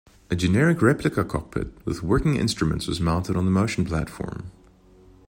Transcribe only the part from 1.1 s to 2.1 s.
cockpit with